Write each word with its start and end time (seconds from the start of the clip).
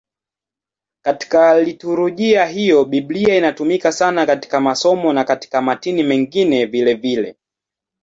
Katika 1.05 1.59
liturujia 1.59 2.45
hiyo 2.45 2.85
Biblia 2.85 3.35
inatumika 3.35 3.91
sana 3.91 4.25
katika 4.25 4.61
masomo 4.61 5.13
na 5.13 5.23
katika 5.23 5.61
matini 5.61 6.03
mengine 6.03 6.65
vilevile. 6.65 7.37